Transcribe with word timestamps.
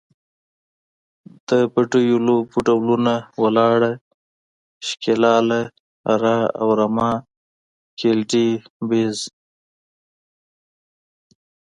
د 1.47 1.49
بډیو 1.73 2.17
لوبو 2.27 2.57
ډولونه، 2.67 3.13
ولاړه، 3.43 3.91
شکیلاله، 4.87 5.61
اره 6.13 6.37
او 6.59 6.67
رمه، 6.79 7.11
ګیلدي، 7.99 8.49
بیز… 8.87 9.19